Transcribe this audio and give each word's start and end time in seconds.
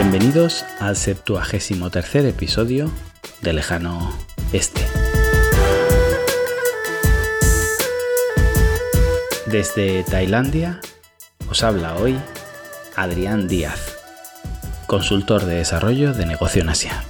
Bienvenidos 0.00 0.64
al 0.78 0.94
73 0.94 2.24
episodio 2.26 2.88
de 3.42 3.52
Lejano 3.52 4.16
Este. 4.52 4.80
Desde 9.50 10.04
Tailandia 10.04 10.80
os 11.50 11.64
habla 11.64 11.96
hoy 11.96 12.14
Adrián 12.94 13.48
Díaz, 13.48 13.98
consultor 14.86 15.44
de 15.44 15.56
desarrollo 15.56 16.14
de 16.14 16.26
negocio 16.26 16.62
en 16.62 16.68
Asia. 16.68 17.02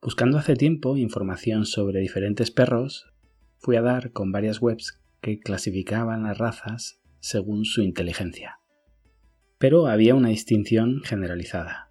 Buscando 0.00 0.38
hace 0.38 0.54
tiempo 0.54 0.96
información 0.96 1.66
sobre 1.66 1.98
diferentes 1.98 2.52
perros, 2.52 3.12
fui 3.66 3.74
a 3.74 3.82
dar 3.82 4.12
con 4.12 4.30
varias 4.30 4.62
webs 4.62 5.00
que 5.20 5.40
clasificaban 5.40 6.22
las 6.22 6.38
razas 6.38 7.00
según 7.18 7.64
su 7.64 7.82
inteligencia. 7.82 8.60
Pero 9.58 9.88
había 9.88 10.14
una 10.14 10.28
distinción 10.28 11.02
generalizada. 11.02 11.90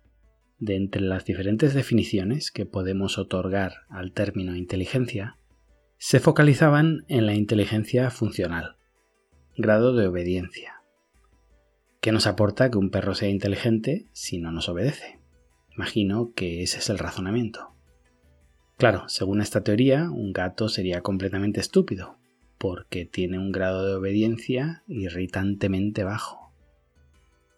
De 0.58 0.78
entre 0.78 1.02
las 1.02 1.26
diferentes 1.26 1.74
definiciones 1.74 2.50
que 2.50 2.66
podemos 2.66 3.18
otorgar 3.18 3.74
al 3.90 4.14
término 4.14 4.56
inteligencia, 4.56 5.38
se 5.98 6.22
focalizaban 6.22 7.04
en 7.10 7.26
la 7.26 7.34
inteligencia 7.34 8.10
funcional, 8.10 8.78
grado 9.58 9.94
de 9.94 10.08
obediencia. 10.08 10.76
¿Qué 12.00 12.14
nos 12.14 12.26
aporta 12.26 12.72
que 12.72 12.78
un 12.78 12.90
perro 12.90 13.16
sea 13.16 13.28
inteligente 13.28 14.08
si 14.14 14.38
no 14.38 14.54
nos 14.54 14.70
obedece? 14.70 15.20
Imagino 15.76 16.32
que 16.34 16.64
ese 16.64 16.78
es 16.78 16.90
el 16.90 17.00
razonamiento. 17.00 17.75
Claro, 18.78 19.08
según 19.08 19.42
esta 19.42 19.62
teoría, 19.62 20.10
un 20.10 20.34
gato 20.34 20.68
sería 20.68 21.02
completamente 21.02 21.62
estúpido, 21.62 22.18
porque 22.58 23.06
tiene 23.06 23.40
un 23.40 23.52
grado 23.52 23.86
de 23.86 23.96
obediencia 23.96 24.84
irritantemente 24.88 26.04
bajo. 26.04 26.52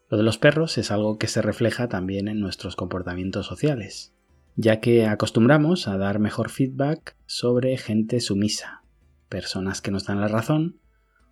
Lo 0.10 0.18
de 0.18 0.24
los 0.24 0.38
perros 0.38 0.78
es 0.78 0.92
algo 0.92 1.18
que 1.18 1.28
se 1.28 1.42
refleja 1.42 1.90
también 1.90 2.28
en 2.28 2.40
nuestros 2.40 2.76
comportamientos 2.76 3.48
sociales, 3.48 4.14
ya 4.56 4.80
que 4.80 5.06
acostumbramos 5.06 5.88
a 5.88 5.98
dar 5.98 6.20
mejor 6.20 6.50
feedback 6.50 7.16
sobre 7.26 7.78
gente 7.78 8.20
sumisa, 8.20 8.84
personas 9.28 9.82
que 9.82 9.92
nos 9.92 10.06
dan 10.06 10.22
la 10.22 10.28
razón 10.28 10.80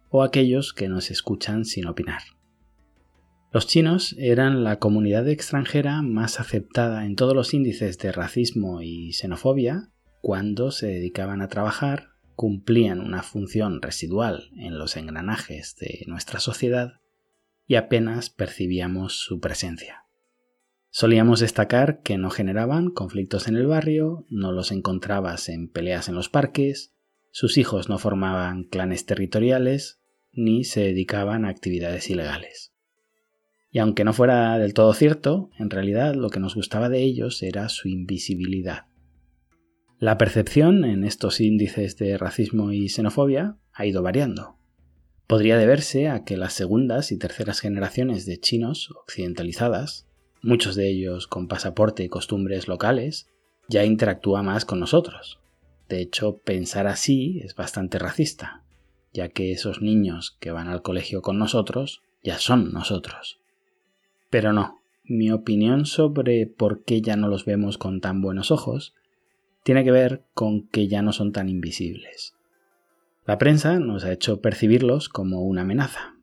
o 0.09 0.23
aquellos 0.23 0.73
que 0.73 0.89
nos 0.89 1.11
escuchan 1.11 1.63
sin 1.63 1.87
opinar. 1.87 2.21
Los 3.55 3.67
chinos 3.67 4.13
eran 4.19 4.65
la 4.65 4.79
comunidad 4.79 5.29
extranjera 5.29 6.01
más 6.01 6.41
aceptada 6.41 7.05
en 7.05 7.15
todos 7.15 7.33
los 7.33 7.53
índices 7.53 7.97
de 7.99 8.11
racismo 8.11 8.81
y 8.81 9.13
xenofobia 9.13 9.93
cuando 10.19 10.71
se 10.71 10.87
dedicaban 10.87 11.41
a 11.41 11.47
trabajar, 11.47 12.09
cumplían 12.35 12.99
una 12.99 13.23
función 13.23 13.81
residual 13.81 14.49
en 14.57 14.77
los 14.77 14.97
engranajes 14.97 15.77
de 15.79 16.03
nuestra 16.05 16.41
sociedad 16.41 16.95
y 17.65 17.75
apenas 17.75 18.29
percibíamos 18.29 19.19
su 19.19 19.39
presencia. 19.39 20.03
Solíamos 20.89 21.39
destacar 21.39 22.01
que 22.01 22.17
no 22.17 22.31
generaban 22.31 22.89
conflictos 22.89 23.47
en 23.47 23.55
el 23.55 23.67
barrio, 23.67 24.25
no 24.29 24.51
los 24.51 24.73
encontrabas 24.73 25.47
en 25.47 25.69
peleas 25.69 26.09
en 26.09 26.15
los 26.15 26.27
parques, 26.27 26.93
sus 27.31 27.57
hijos 27.57 27.87
no 27.87 27.99
formaban 27.99 28.65
clanes 28.65 29.05
territoriales, 29.05 30.01
ni 30.33 30.65
se 30.65 30.81
dedicaban 30.81 31.45
a 31.45 31.49
actividades 31.51 32.09
ilegales. 32.09 32.74
Y 33.75 33.79
aunque 33.79 34.05
no 34.05 34.13
fuera 34.13 34.57
del 34.57 34.73
todo 34.73 34.93
cierto, 34.93 35.49
en 35.59 35.69
realidad 35.69 36.15
lo 36.15 36.29
que 36.29 36.39
nos 36.39 36.55
gustaba 36.55 36.87
de 36.87 37.03
ellos 37.03 37.43
era 37.43 37.67
su 37.67 37.89
invisibilidad. 37.89 38.85
La 39.99 40.17
percepción 40.17 40.85
en 40.85 41.03
estos 41.03 41.41
índices 41.41 41.97
de 41.97 42.17
racismo 42.17 42.71
y 42.71 42.87
xenofobia 42.87 43.57
ha 43.73 43.85
ido 43.85 44.01
variando. 44.01 44.55
Podría 45.27 45.57
deberse 45.57 46.07
a 46.07 46.23
que 46.23 46.37
las 46.37 46.53
segundas 46.53 47.11
y 47.11 47.17
terceras 47.17 47.59
generaciones 47.59 48.25
de 48.25 48.39
chinos 48.39 48.91
occidentalizadas, 48.91 50.07
muchos 50.41 50.77
de 50.77 50.89
ellos 50.89 51.27
con 51.27 51.49
pasaporte 51.49 52.05
y 52.05 52.07
costumbres 52.07 52.69
locales, 52.69 53.27
ya 53.67 53.83
interactúa 53.83 54.41
más 54.41 54.63
con 54.63 54.79
nosotros. 54.79 55.41
De 55.89 55.99
hecho, 55.99 56.37
pensar 56.37 56.87
así 56.87 57.41
es 57.43 57.55
bastante 57.55 57.99
racista, 57.99 58.63
ya 59.11 59.27
que 59.27 59.51
esos 59.51 59.81
niños 59.81 60.37
que 60.39 60.51
van 60.51 60.69
al 60.69 60.81
colegio 60.81 61.21
con 61.21 61.37
nosotros 61.37 62.03
ya 62.23 62.39
son 62.39 62.71
nosotros. 62.71 63.41
Pero 64.29 64.53
no, 64.53 64.81
mi 65.03 65.31
opinión 65.31 65.85
sobre 65.85 66.47
por 66.47 66.83
qué 66.83 67.01
ya 67.01 67.15
no 67.15 67.27
los 67.27 67.45
vemos 67.45 67.77
con 67.77 68.01
tan 68.01 68.21
buenos 68.21 68.51
ojos 68.51 68.93
tiene 69.63 69.83
que 69.83 69.91
ver 69.91 70.25
con 70.33 70.67
que 70.67 70.87
ya 70.87 71.01
no 71.01 71.11
son 71.11 71.31
tan 71.31 71.49
invisibles. 71.49 72.35
La 73.25 73.39
prensa 73.39 73.79
nos 73.79 74.05
ha 74.05 74.11
hecho 74.11 74.39
percibirlos 74.39 75.09
como 75.09 75.41
una 75.41 75.61
amenaza. 75.61 76.13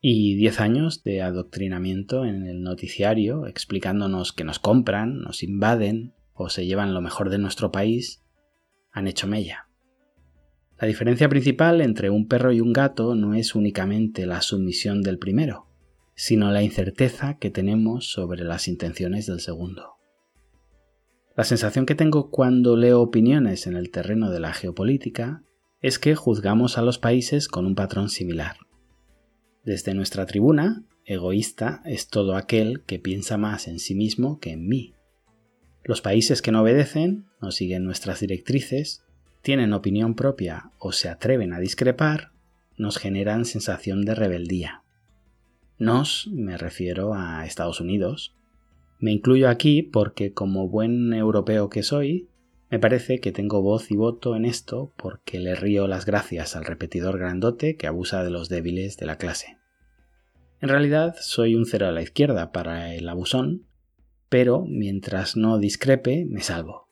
Y 0.00 0.34
diez 0.34 0.60
años 0.60 1.02
de 1.02 1.22
adoctrinamiento 1.22 2.26
en 2.26 2.46
el 2.46 2.62
noticiario 2.62 3.46
explicándonos 3.46 4.34
que 4.34 4.44
nos 4.44 4.58
compran, 4.58 5.20
nos 5.20 5.42
invaden 5.42 6.12
o 6.34 6.50
se 6.50 6.66
llevan 6.66 6.92
lo 6.92 7.00
mejor 7.00 7.30
de 7.30 7.38
nuestro 7.38 7.72
país 7.72 8.22
han 8.92 9.08
hecho 9.08 9.26
mella. 9.26 9.68
La 10.78 10.86
diferencia 10.86 11.28
principal 11.28 11.80
entre 11.80 12.10
un 12.10 12.28
perro 12.28 12.52
y 12.52 12.60
un 12.60 12.74
gato 12.74 13.14
no 13.14 13.34
es 13.34 13.54
únicamente 13.54 14.26
la 14.26 14.42
sumisión 14.42 15.00
del 15.00 15.18
primero, 15.18 15.68
sino 16.14 16.50
la 16.50 16.62
incerteza 16.62 17.38
que 17.38 17.50
tenemos 17.50 18.10
sobre 18.10 18.44
las 18.44 18.68
intenciones 18.68 19.26
del 19.26 19.40
segundo. 19.40 19.94
La 21.36 21.44
sensación 21.44 21.84
que 21.84 21.96
tengo 21.96 22.30
cuando 22.30 22.76
leo 22.76 23.00
opiniones 23.00 23.66
en 23.66 23.74
el 23.74 23.90
terreno 23.90 24.30
de 24.30 24.38
la 24.38 24.52
geopolítica 24.52 25.42
es 25.80 25.98
que 25.98 26.14
juzgamos 26.14 26.78
a 26.78 26.82
los 26.82 26.98
países 26.98 27.48
con 27.48 27.66
un 27.66 27.74
patrón 27.74 28.08
similar. 28.08 28.56
Desde 29.64 29.94
nuestra 29.94 30.26
tribuna, 30.26 30.84
egoísta 31.04 31.82
es 31.84 32.08
todo 32.08 32.36
aquel 32.36 32.82
que 32.84 33.00
piensa 33.00 33.36
más 33.36 33.66
en 33.66 33.80
sí 33.80 33.96
mismo 33.96 34.38
que 34.38 34.52
en 34.52 34.68
mí. 34.68 34.94
Los 35.82 36.00
países 36.00 36.40
que 36.40 36.52
no 36.52 36.62
obedecen, 36.62 37.26
no 37.42 37.50
siguen 37.50 37.84
nuestras 37.84 38.20
directrices, 38.20 39.02
tienen 39.42 39.72
opinión 39.72 40.14
propia 40.14 40.70
o 40.78 40.92
se 40.92 41.08
atreven 41.08 41.52
a 41.52 41.58
discrepar, 41.58 42.30
nos 42.78 42.96
generan 42.96 43.44
sensación 43.44 44.04
de 44.04 44.14
rebeldía. 44.14 44.83
Nos, 45.78 46.28
me 46.32 46.56
refiero 46.56 47.14
a 47.14 47.44
Estados 47.46 47.80
Unidos. 47.80 48.36
Me 49.00 49.12
incluyo 49.12 49.48
aquí 49.48 49.82
porque 49.82 50.32
como 50.32 50.68
buen 50.68 51.12
europeo 51.12 51.68
que 51.68 51.82
soy, 51.82 52.28
me 52.70 52.78
parece 52.78 53.20
que 53.20 53.32
tengo 53.32 53.62
voz 53.62 53.90
y 53.90 53.96
voto 53.96 54.36
en 54.36 54.44
esto 54.44 54.92
porque 54.96 55.38
le 55.38 55.54
río 55.54 55.86
las 55.86 56.06
gracias 56.06 56.56
al 56.56 56.64
repetidor 56.64 57.18
grandote 57.18 57.76
que 57.76 57.86
abusa 57.86 58.24
de 58.24 58.30
los 58.30 58.48
débiles 58.48 58.96
de 58.96 59.06
la 59.06 59.16
clase. 59.16 59.58
En 60.60 60.68
realidad 60.68 61.14
soy 61.20 61.54
un 61.54 61.66
cero 61.66 61.88
a 61.88 61.92
la 61.92 62.02
izquierda 62.02 62.50
para 62.50 62.94
el 62.94 63.08
abusón, 63.08 63.66
pero 64.28 64.64
mientras 64.66 65.36
no 65.36 65.58
discrepe 65.58 66.24
me 66.28 66.40
salvo. 66.40 66.88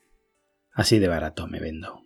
Así 0.71 0.99
de 0.99 1.07
barato 1.07 1.47
me 1.47 1.59
vendo. 1.59 2.02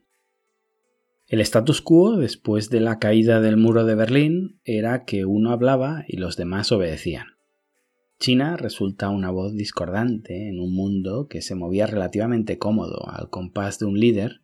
El 1.30 1.42
status 1.42 1.82
quo 1.82 2.16
después 2.16 2.70
de 2.70 2.80
la 2.80 3.00
caída 3.00 3.42
del 3.42 3.58
muro 3.58 3.84
de 3.84 3.96
Berlín 3.96 4.62
era 4.64 5.04
que 5.04 5.26
uno 5.26 5.52
hablaba 5.52 6.06
y 6.08 6.16
los 6.16 6.38
demás 6.38 6.72
obedecían. 6.72 7.28
China 8.18 8.56
resulta 8.56 9.10
una 9.10 9.30
voz 9.30 9.54
discordante 9.54 10.48
en 10.48 10.62
un 10.62 10.74
mundo 10.74 11.28
que 11.28 11.42
se 11.42 11.54
movía 11.54 11.86
relativamente 11.86 12.58
cómodo 12.58 13.10
al 13.10 13.30
compás 13.30 13.78
de 13.78 13.88
un 13.88 14.00
líder 14.00 14.40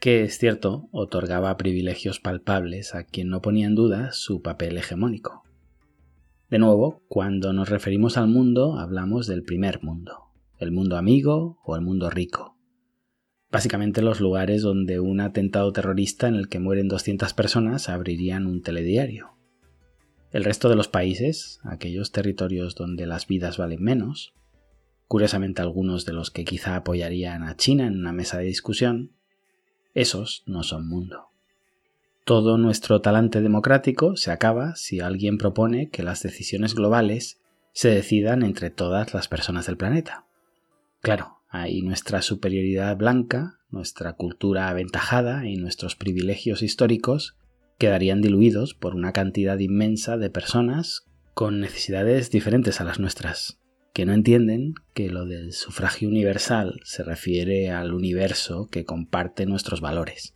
que, 0.00 0.22
es 0.22 0.38
cierto, 0.38 0.88
otorgaba 0.92 1.58
privilegios 1.58 2.20
palpables 2.20 2.94
a 2.94 3.04
quien 3.04 3.28
no 3.28 3.42
ponía 3.42 3.66
en 3.66 3.74
duda 3.74 4.10
su 4.12 4.40
papel 4.40 4.78
hegemónico. 4.78 5.42
De 6.48 6.58
nuevo, 6.58 7.02
cuando 7.06 7.52
nos 7.52 7.68
referimos 7.68 8.16
al 8.16 8.28
mundo, 8.28 8.78
hablamos 8.78 9.26
del 9.26 9.42
primer 9.42 9.82
mundo, 9.82 10.30
el 10.58 10.72
mundo 10.72 10.96
amigo 10.96 11.58
o 11.64 11.76
el 11.76 11.82
mundo 11.82 12.08
rico 12.08 12.53
básicamente 13.54 14.02
los 14.02 14.18
lugares 14.18 14.62
donde 14.62 14.98
un 14.98 15.20
atentado 15.20 15.72
terrorista 15.72 16.26
en 16.26 16.34
el 16.34 16.48
que 16.48 16.58
mueren 16.58 16.88
200 16.88 17.34
personas 17.34 17.88
abrirían 17.88 18.48
un 18.48 18.62
telediario. 18.62 19.36
El 20.32 20.42
resto 20.42 20.68
de 20.68 20.74
los 20.74 20.88
países, 20.88 21.60
aquellos 21.62 22.10
territorios 22.10 22.74
donde 22.74 23.06
las 23.06 23.28
vidas 23.28 23.56
valen 23.56 23.80
menos, 23.80 24.34
curiosamente 25.06 25.62
algunos 25.62 26.04
de 26.04 26.14
los 26.14 26.32
que 26.32 26.44
quizá 26.44 26.74
apoyarían 26.74 27.44
a 27.44 27.56
China 27.56 27.86
en 27.86 27.96
una 27.96 28.12
mesa 28.12 28.38
de 28.38 28.46
discusión, 28.46 29.12
esos 29.94 30.42
no 30.46 30.64
son 30.64 30.88
mundo. 30.88 31.28
Todo 32.24 32.58
nuestro 32.58 33.02
talante 33.02 33.40
democrático 33.40 34.16
se 34.16 34.32
acaba 34.32 34.74
si 34.74 34.98
alguien 34.98 35.38
propone 35.38 35.90
que 35.90 36.02
las 36.02 36.24
decisiones 36.24 36.74
globales 36.74 37.40
se 37.70 37.90
decidan 37.90 38.42
entre 38.42 38.70
todas 38.70 39.14
las 39.14 39.28
personas 39.28 39.66
del 39.66 39.76
planeta. 39.76 40.26
Claro, 41.02 41.38
Ahí 41.56 41.82
nuestra 41.82 42.20
superioridad 42.20 42.96
blanca, 42.96 43.60
nuestra 43.70 44.14
cultura 44.14 44.68
aventajada 44.70 45.46
y 45.46 45.54
nuestros 45.56 45.94
privilegios 45.94 46.62
históricos 46.62 47.36
quedarían 47.78 48.20
diluidos 48.20 48.74
por 48.74 48.96
una 48.96 49.12
cantidad 49.12 49.56
inmensa 49.60 50.16
de 50.16 50.30
personas 50.30 51.04
con 51.32 51.60
necesidades 51.60 52.32
diferentes 52.32 52.80
a 52.80 52.84
las 52.84 52.98
nuestras, 52.98 53.60
que 53.92 54.04
no 54.04 54.14
entienden 54.14 54.74
que 54.94 55.08
lo 55.10 55.26
del 55.26 55.52
sufragio 55.52 56.08
universal 56.08 56.80
se 56.82 57.04
refiere 57.04 57.70
al 57.70 57.94
universo 57.94 58.66
que 58.66 58.84
comparte 58.84 59.46
nuestros 59.46 59.80
valores. 59.80 60.34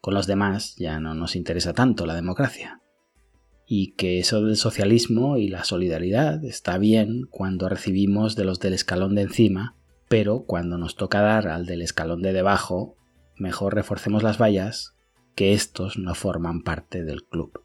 Con 0.00 0.14
los 0.14 0.28
demás 0.28 0.76
ya 0.76 1.00
no 1.00 1.16
nos 1.16 1.34
interesa 1.34 1.72
tanto 1.72 2.06
la 2.06 2.14
democracia. 2.14 2.80
Y 3.66 3.94
que 3.94 4.20
eso 4.20 4.40
del 4.44 4.56
socialismo 4.56 5.36
y 5.36 5.48
la 5.48 5.64
solidaridad 5.64 6.44
está 6.44 6.78
bien 6.78 7.26
cuando 7.28 7.68
recibimos 7.68 8.36
de 8.36 8.44
los 8.44 8.60
del 8.60 8.74
escalón 8.74 9.16
de 9.16 9.22
encima, 9.22 9.74
pero 10.16 10.44
cuando 10.44 10.78
nos 10.78 10.94
toca 10.94 11.22
dar 11.22 11.48
al 11.48 11.66
del 11.66 11.82
escalón 11.82 12.22
de 12.22 12.32
debajo, 12.32 12.96
mejor 13.34 13.74
reforcemos 13.74 14.22
las 14.22 14.40
vallas, 14.40 14.94
que 15.34 15.54
estos 15.54 15.98
no 15.98 16.14
forman 16.14 16.62
parte 16.62 17.02
del 17.02 17.24
club. 17.24 17.64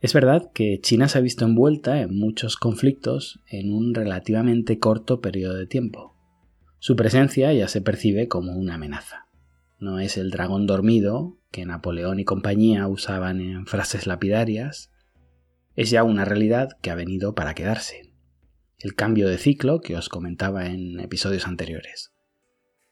Es 0.00 0.12
verdad 0.12 0.52
que 0.54 0.78
China 0.80 1.08
se 1.08 1.18
ha 1.18 1.20
visto 1.20 1.44
envuelta 1.44 2.00
en 2.00 2.16
muchos 2.16 2.56
conflictos 2.56 3.40
en 3.48 3.74
un 3.74 3.92
relativamente 3.92 4.78
corto 4.78 5.20
periodo 5.20 5.56
de 5.56 5.66
tiempo. 5.66 6.14
Su 6.78 6.94
presencia 6.94 7.52
ya 7.52 7.66
se 7.66 7.80
percibe 7.80 8.28
como 8.28 8.52
una 8.52 8.76
amenaza. 8.76 9.26
No 9.80 9.98
es 9.98 10.16
el 10.16 10.30
dragón 10.30 10.68
dormido 10.68 11.40
que 11.54 11.64
Napoleón 11.64 12.18
y 12.18 12.24
compañía 12.24 12.88
usaban 12.88 13.40
en 13.40 13.66
frases 13.66 14.08
lapidarias, 14.08 14.90
es 15.76 15.88
ya 15.88 16.02
una 16.02 16.24
realidad 16.24 16.70
que 16.82 16.90
ha 16.90 16.96
venido 16.96 17.36
para 17.36 17.54
quedarse. 17.54 18.12
El 18.76 18.96
cambio 18.96 19.28
de 19.28 19.38
ciclo 19.38 19.80
que 19.80 19.94
os 19.94 20.08
comentaba 20.08 20.66
en 20.66 20.98
episodios 20.98 21.46
anteriores. 21.46 22.12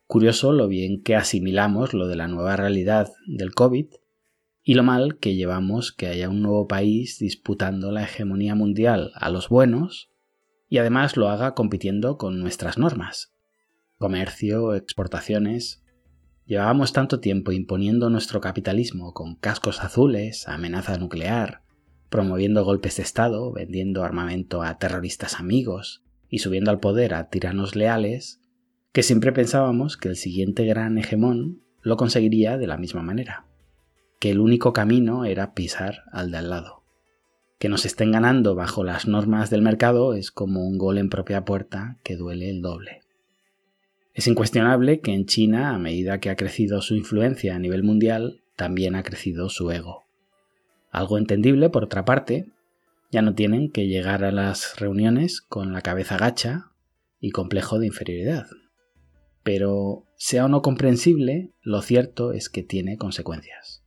Curioso 0.07 0.53
lo 0.53 0.69
bien 0.69 1.03
que 1.03 1.17
asimilamos 1.17 1.93
lo 1.93 2.07
de 2.07 2.15
la 2.15 2.29
nueva 2.29 2.55
realidad 2.55 3.09
del 3.27 3.53
COVID 3.53 3.87
y 4.63 4.75
lo 4.75 4.85
mal 4.85 5.19
que 5.19 5.35
llevamos 5.35 5.91
que 5.91 6.07
haya 6.07 6.29
un 6.29 6.41
nuevo 6.41 6.69
país 6.69 7.19
disputando 7.19 7.91
la 7.91 8.05
hegemonía 8.05 8.55
mundial 8.55 9.11
a 9.17 9.29
los 9.29 9.49
buenos 9.49 10.09
y 10.69 10.79
además 10.79 11.17
lo 11.17 11.31
haga 11.31 11.55
compitiendo 11.55 12.17
con 12.17 12.39
nuestras 12.39 12.79
normas. 12.79 13.35
Comercio, 13.99 14.77
exportaciones. 14.77 15.82
Llevábamos 16.45 16.93
tanto 16.93 17.21
tiempo 17.21 17.53
imponiendo 17.53 18.11
nuestro 18.11 18.41
capitalismo 18.41 19.15
con 19.15 19.37
cascos 19.37 19.83
azules, 19.83 20.49
amenaza 20.49 20.99
nuclear, 20.99 21.63
promoviendo 22.11 22.65
golpes 22.65 22.97
de 22.97 23.03
Estado, 23.03 23.53
vendiendo 23.53 24.05
armamento 24.05 24.63
a 24.63 24.79
terroristas 24.79 25.41
amigos 25.41 26.03
y 26.29 26.39
subiendo 26.39 26.71
al 26.71 26.81
poder 26.81 27.15
a 27.15 27.31
tiranos 27.31 27.77
leales, 27.77 28.41
que 28.93 29.03
siempre 29.03 29.33
pensábamos 29.33 29.97
que 29.97 30.09
el 30.09 30.17
siguiente 30.17 30.65
gran 30.67 30.99
hegemón 30.99 31.63
lo 31.81 31.97
conseguiría 31.97 32.59
de 32.59 32.67
la 32.67 32.77
misma 32.77 33.03
manera 33.03 33.47
que 34.23 34.31
el 34.31 34.39
único 34.39 34.73
camino 34.73 35.25
era 35.25 35.53
pisar 35.53 36.05
al 36.13 36.31
de 36.31 36.39
al 36.39 36.49
lado. 36.49 36.85
Que 37.59 37.69
nos 37.69 37.85
estén 37.85 38.13
ganando 38.13 38.55
bajo 38.55 38.85
las 38.85 39.09
normas 39.09 39.51
del 39.51 39.63
mercado 39.63 40.15
es 40.15 40.31
como 40.31 40.65
un 40.65 40.79
gol 40.79 40.97
en 40.99 41.09
propia 41.09 41.45
puerta 41.45 41.99
que 42.05 42.15
duele 42.15 42.49
el 42.49 42.63
doble. 42.63 43.02
Es 44.15 44.27
incuestionable 44.27 45.01
que 45.01 45.13
en 45.13 45.27
China, 45.27 45.75
a 45.75 45.79
medida 45.79 46.21
que 46.21 46.31
ha 46.31 46.37
crecido 46.37 46.83
su 46.83 46.95
influencia 46.95 47.57
a 47.57 47.59
nivel 47.59 47.83
mundial, 47.83 48.43
también 48.57 48.95
ha 48.95 49.03
crecido 49.03 49.49
su 49.49 49.71
ego. 49.71 50.05
Algo 50.91 51.17
entendible, 51.17 51.71
por 51.71 51.85
otra 51.85 52.05
parte, 52.05 52.53
ya 53.11 53.23
no 53.23 53.35
tienen 53.35 53.71
que 53.71 53.87
llegar 53.87 54.25
a 54.25 54.33
las 54.33 54.79
reuniones 54.79 55.41
con 55.41 55.73
la 55.73 55.81
cabeza 55.81 56.19
gacha 56.19 56.73
y 57.21 57.31
complejo 57.31 57.79
de 57.79 57.87
inferioridad. 57.87 58.47
Pero, 59.43 60.05
sea 60.17 60.45
o 60.45 60.49
no 60.49 60.61
comprensible, 60.61 61.51
lo 61.63 61.81
cierto 61.81 62.33
es 62.33 62.51
que 62.51 62.63
tiene 62.63 62.99
consecuencias. 62.99 63.83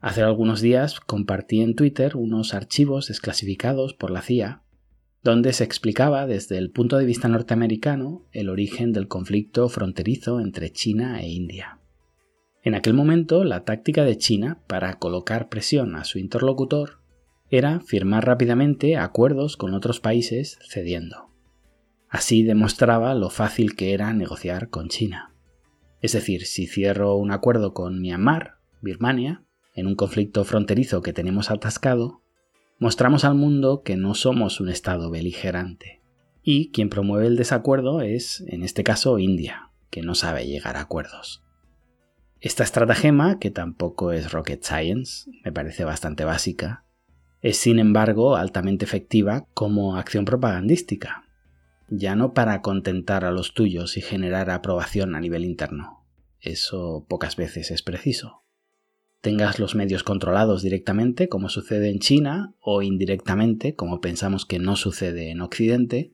Hace 0.00 0.22
algunos 0.22 0.60
días 0.60 1.00
compartí 1.00 1.62
en 1.62 1.74
Twitter 1.74 2.16
unos 2.16 2.52
archivos 2.52 3.08
desclasificados 3.08 3.94
por 3.94 4.10
la 4.10 4.20
CIA 4.20 4.62
donde 5.26 5.52
se 5.52 5.64
explicaba 5.64 6.26
desde 6.26 6.56
el 6.56 6.70
punto 6.70 6.96
de 6.98 7.04
vista 7.04 7.26
norteamericano 7.26 8.24
el 8.30 8.48
origen 8.48 8.92
del 8.92 9.08
conflicto 9.08 9.68
fronterizo 9.68 10.38
entre 10.38 10.70
China 10.70 11.20
e 11.20 11.28
India. 11.28 11.80
En 12.62 12.76
aquel 12.76 12.94
momento, 12.94 13.42
la 13.42 13.64
táctica 13.64 14.04
de 14.04 14.18
China 14.18 14.62
para 14.68 15.00
colocar 15.00 15.48
presión 15.48 15.96
a 15.96 16.04
su 16.04 16.20
interlocutor 16.20 17.00
era 17.50 17.80
firmar 17.80 18.24
rápidamente 18.24 18.96
acuerdos 18.96 19.56
con 19.56 19.74
otros 19.74 19.98
países 19.98 20.60
cediendo. 20.68 21.28
Así 22.08 22.44
demostraba 22.44 23.12
lo 23.16 23.28
fácil 23.28 23.74
que 23.74 23.94
era 23.94 24.12
negociar 24.12 24.70
con 24.70 24.88
China. 24.88 25.34
Es 26.00 26.12
decir, 26.12 26.46
si 26.46 26.68
cierro 26.68 27.16
un 27.16 27.32
acuerdo 27.32 27.74
con 27.74 28.00
Myanmar, 28.00 28.58
Birmania, 28.80 29.42
en 29.74 29.88
un 29.88 29.96
conflicto 29.96 30.44
fronterizo 30.44 31.02
que 31.02 31.12
tenemos 31.12 31.50
atascado, 31.50 32.22
mostramos 32.78 33.24
al 33.24 33.34
mundo 33.34 33.82
que 33.82 33.96
no 33.96 34.14
somos 34.14 34.60
un 34.60 34.68
Estado 34.68 35.10
beligerante. 35.10 36.02
Y 36.42 36.70
quien 36.70 36.88
promueve 36.88 37.26
el 37.26 37.36
desacuerdo 37.36 38.02
es, 38.02 38.44
en 38.46 38.62
este 38.62 38.84
caso, 38.84 39.18
India, 39.18 39.70
que 39.90 40.02
no 40.02 40.14
sabe 40.14 40.46
llegar 40.46 40.76
a 40.76 40.82
acuerdos. 40.82 41.42
Esta 42.40 42.62
estratagema, 42.62 43.38
que 43.38 43.50
tampoco 43.50 44.12
es 44.12 44.30
rocket 44.30 44.62
science, 44.62 45.28
me 45.44 45.52
parece 45.52 45.84
bastante 45.84 46.24
básica, 46.24 46.84
es 47.42 47.56
sin 47.56 47.78
embargo 47.78 48.36
altamente 48.36 48.84
efectiva 48.84 49.46
como 49.54 49.96
acción 49.96 50.24
propagandística, 50.24 51.24
ya 51.88 52.14
no 52.14 52.34
para 52.34 52.62
contentar 52.62 53.24
a 53.24 53.30
los 53.30 53.54
tuyos 53.54 53.96
y 53.96 54.02
generar 54.02 54.50
aprobación 54.50 55.14
a 55.14 55.20
nivel 55.20 55.44
interno. 55.44 56.04
Eso 56.40 57.06
pocas 57.08 57.36
veces 57.36 57.70
es 57.70 57.82
preciso 57.82 58.45
tengas 59.26 59.58
los 59.58 59.74
medios 59.74 60.04
controlados 60.04 60.62
directamente, 60.62 61.28
como 61.28 61.48
sucede 61.48 61.90
en 61.90 61.98
China, 61.98 62.54
o 62.60 62.82
indirectamente, 62.82 63.74
como 63.74 64.00
pensamos 64.00 64.46
que 64.46 64.60
no 64.60 64.76
sucede 64.76 65.32
en 65.32 65.40
Occidente, 65.40 66.12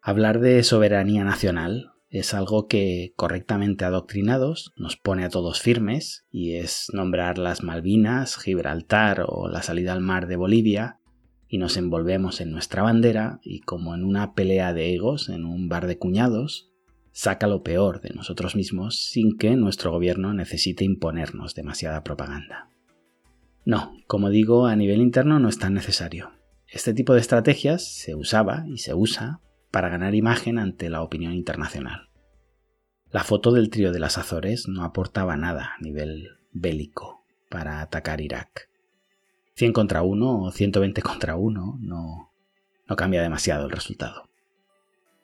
hablar 0.00 0.40
de 0.40 0.62
soberanía 0.62 1.24
nacional 1.24 1.92
es 2.08 2.32
algo 2.32 2.68
que, 2.68 3.12
correctamente 3.16 3.84
adoctrinados, 3.84 4.72
nos 4.76 4.96
pone 4.96 5.26
a 5.26 5.28
todos 5.28 5.60
firmes, 5.60 6.24
y 6.30 6.54
es 6.54 6.86
nombrar 6.94 7.36
las 7.36 7.62
Malvinas, 7.62 8.38
Gibraltar 8.38 9.26
o 9.28 9.50
la 9.50 9.62
salida 9.62 9.92
al 9.92 10.00
mar 10.00 10.26
de 10.26 10.36
Bolivia, 10.36 11.00
y 11.48 11.58
nos 11.58 11.76
envolvemos 11.76 12.40
en 12.40 12.50
nuestra 12.50 12.82
bandera, 12.82 13.40
y 13.42 13.60
como 13.60 13.94
en 13.94 14.04
una 14.04 14.32
pelea 14.32 14.72
de 14.72 14.94
egos 14.94 15.28
en 15.28 15.44
un 15.44 15.68
bar 15.68 15.86
de 15.86 15.98
cuñados, 15.98 16.71
saca 17.12 17.46
lo 17.46 17.62
peor 17.62 18.00
de 18.00 18.10
nosotros 18.10 18.56
mismos 18.56 18.98
sin 18.98 19.36
que 19.36 19.54
nuestro 19.56 19.92
gobierno 19.92 20.34
necesite 20.34 20.84
imponernos 20.84 21.54
demasiada 21.54 22.02
propaganda. 22.02 22.68
No, 23.64 23.96
como 24.06 24.30
digo, 24.30 24.66
a 24.66 24.74
nivel 24.74 25.00
interno 25.00 25.38
no 25.38 25.48
es 25.48 25.58
tan 25.58 25.74
necesario. 25.74 26.32
Este 26.66 26.94
tipo 26.94 27.14
de 27.14 27.20
estrategias 27.20 27.86
se 27.86 28.14
usaba 28.14 28.64
y 28.66 28.78
se 28.78 28.94
usa 28.94 29.40
para 29.70 29.88
ganar 29.88 30.14
imagen 30.14 30.58
ante 30.58 30.90
la 30.90 31.02
opinión 31.02 31.34
internacional. 31.34 32.08
La 33.10 33.24
foto 33.24 33.52
del 33.52 33.68
trío 33.68 33.92
de 33.92 34.00
las 34.00 34.16
Azores 34.16 34.68
no 34.68 34.84
aportaba 34.84 35.36
nada 35.36 35.74
a 35.78 35.82
nivel 35.82 36.30
bélico 36.50 37.24
para 37.50 37.82
atacar 37.82 38.22
Irak. 38.22 38.70
100 39.54 39.74
contra 39.74 40.02
1 40.02 40.42
o 40.44 40.50
120 40.50 41.02
contra 41.02 41.36
1 41.36 41.78
no, 41.78 42.32
no 42.88 42.96
cambia 42.96 43.22
demasiado 43.22 43.66
el 43.66 43.70
resultado. 43.70 44.30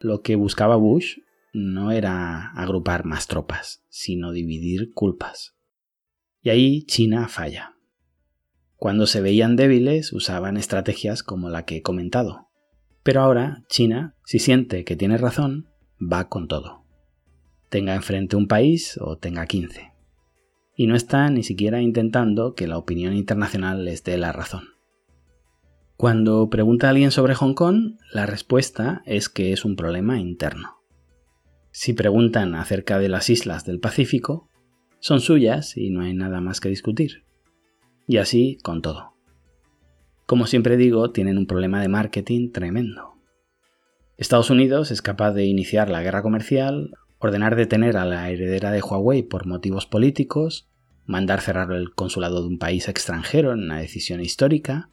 Lo 0.00 0.21
que 0.21 0.37
buscaba 0.37 0.76
Bush 0.76 1.18
no 1.52 1.90
era 1.90 2.52
agrupar 2.52 3.05
más 3.05 3.26
tropas, 3.26 3.85
sino 3.88 4.33
dividir 4.33 4.93
culpas. 4.93 5.57
Y 6.43 6.50
ahí 6.50 6.83
China 6.85 7.28
falla. 7.28 7.75
Cuando 8.76 9.07
se 9.07 9.21
veían 9.21 9.57
débiles 9.57 10.12
usaban 10.12 10.57
estrategias 10.57 11.23
como 11.23 11.50
la 11.50 11.64
que 11.64 11.76
he 11.76 11.83
comentado. 11.83 12.49
Pero 13.02 13.23
ahora 13.23 13.64
China, 13.69 14.14
si 14.25 14.38
siente 14.38 14.85
que 14.85 14.97
tiene 14.97 15.19
razón, 15.19 15.69
va 16.00 16.28
con 16.28 16.47
todo. 16.47 16.85
Tenga 17.71 17.95
enfrente 17.95 18.37
un 18.37 18.47
país 18.47 18.99
o 19.00 19.19
tenga 19.19 19.47
15. 19.47 19.93
Y 20.76 20.87
no 20.87 20.95
está 20.95 21.28
ni 21.28 21.43
siquiera 21.43 21.83
intentando 21.83 22.55
que 22.55 22.69
la 22.69 22.78
opinión 22.78 23.14
internacional 23.14 23.85
les 23.85 24.05
dé 24.05 24.17
la 24.17 24.33
razón. 24.33 24.69
Cuando 25.97 26.49
pregunta 26.49 26.87
a 26.87 26.90
alguien 26.90 27.11
sobre 27.11 27.35
Hong 27.35 27.55
Kong, 27.55 27.97
la 28.12 28.26
respuesta 28.26 29.02
es 29.05 29.28
que 29.28 29.52
es 29.52 29.64
un 29.64 29.75
problema 29.75 30.21
interno. 30.21 30.77
Si 31.80 31.92
preguntan 31.92 32.56
acerca 32.56 32.99
de 32.99 33.08
las 33.08 33.30
islas 33.30 33.64
del 33.64 33.78
Pacífico, 33.78 34.50
son 34.99 35.20
suyas 35.20 35.76
y 35.76 35.90
no 35.90 36.00
hay 36.00 36.12
nada 36.12 36.40
más 36.40 36.58
que 36.58 36.68
discutir. 36.68 37.23
Y 38.08 38.16
así 38.16 38.58
con 38.64 38.82
todo. 38.82 39.14
Como 40.26 40.49
siempre 40.49 40.76
digo, 40.76 41.12
tienen 41.12 41.38
un 41.38 41.47
problema 41.47 41.80
de 41.80 41.87
marketing 41.87 42.50
tremendo. 42.50 43.14
Estados 44.16 44.50
Unidos 44.50 44.90
es 44.90 45.02
capaz 45.02 45.35
de 45.35 45.44
iniciar 45.44 45.88
la 45.88 46.02
guerra 46.02 46.23
comercial, 46.23 46.90
ordenar 47.20 47.54
detener 47.54 47.97
a 47.97 48.04
la 48.04 48.28
heredera 48.28 48.73
de 48.73 48.82
Huawei 48.82 49.23
por 49.23 49.47
motivos 49.47 49.87
políticos, 49.87 50.68
mandar 51.06 51.40
cerrar 51.40 51.70
el 51.70 51.94
consulado 51.94 52.42
de 52.42 52.49
un 52.49 52.58
país 52.58 52.88
extranjero 52.88 53.52
en 53.52 53.61
una 53.61 53.78
decisión 53.78 54.20
histórica, 54.20 54.90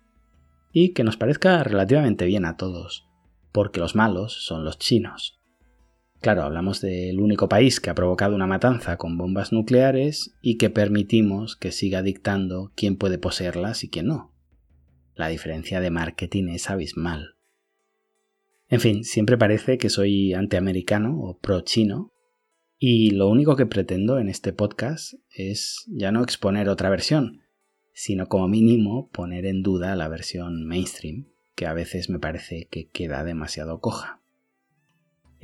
y 0.72 0.94
que 0.94 1.04
nos 1.04 1.18
parezca 1.18 1.64
relativamente 1.64 2.26
bien 2.26 2.46
a 2.46 2.58
todos, 2.58 3.08
porque 3.52 3.80
los 3.80 3.96
malos 3.96 4.46
son 4.46 4.64
los 4.64 4.78
chinos. 4.78 5.40
Claro, 6.26 6.42
hablamos 6.42 6.82
del 6.82 7.20
único 7.20 7.48
país 7.48 7.80
que 7.80 7.92
ha 7.92 7.94
provocado 7.94 8.34
una 8.34 8.48
matanza 8.48 8.98
con 8.98 9.16
bombas 9.16 9.54
nucleares 9.54 10.34
y 10.42 10.58
que 10.58 10.72
permitimos 10.72 11.56
que 11.56 11.72
siga 11.72 12.02
dictando 12.02 12.72
quién 12.76 12.98
puede 12.98 13.20
poseerlas 13.20 13.84
y 13.84 13.90
quién 13.92 14.08
no. 14.08 14.34
la 15.14 15.28
diferencia 15.28 15.82
de 15.82 15.92
marketing 15.92 16.48
es 16.48 16.72
abismal. 16.72 17.36
En 18.70 18.80
fin, 18.80 19.04
siempre 19.04 19.38
parece 19.38 19.78
que 19.78 19.92
soy 19.92 20.34
antiamericano 20.34 21.16
o 21.22 21.38
pro-chino, 21.38 22.12
y 22.80 23.12
lo 23.12 23.30
único 23.30 23.56
que 23.56 23.68
pretendo 23.68 24.18
en 24.18 24.28
este 24.28 24.52
podcast 24.52 25.14
es 25.30 25.86
ya 25.90 26.12
no 26.12 26.24
exponer 26.24 26.70
otra 26.70 26.90
versión, 26.90 27.44
sino 27.94 28.26
como 28.30 28.48
mínimo 28.48 29.12
poner 29.12 29.46
en 29.46 29.62
duda 29.62 29.96
la 29.96 30.08
versión 30.08 30.66
mainstream, 30.66 31.28
que 31.54 31.68
a 31.68 31.74
veces 31.74 32.10
me 32.10 32.18
parece 32.18 32.68
que 32.72 32.90
queda 32.90 33.24
demasiado 33.24 33.80
coja. 33.80 34.25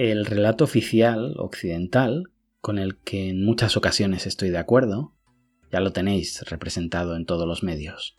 El 0.04 0.26
relato 0.26 0.64
oficial 0.64 1.36
occidental, 1.38 2.32
con 2.60 2.80
el 2.80 2.98
que 2.98 3.30
en 3.30 3.46
muchas 3.46 3.78
ocasiones 3.78 4.26
estoy 4.26 4.50
de 4.50 4.58
acuerdo, 4.58 5.14
ya 5.72 5.80
lo 5.80 5.94
tenéis 5.94 6.42
representado 6.50 7.16
en 7.16 7.28
todos 7.28 7.48
los 7.48 7.62
medios. 7.62 8.18